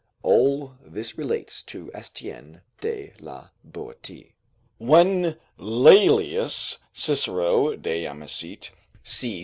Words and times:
[All 0.23 0.77
this 0.83 1.15
relates 1.15 1.61
to 1.61 1.91
Estienne 1.93 2.61
de 2.79 3.13
la 3.19 3.49
Boetie.] 3.63 4.33
When 4.79 5.37
Laelius, 5.59 6.79
[Cicero, 6.91 7.75
De 7.75 8.07
Amicit., 8.07 8.71
c. 9.03 9.11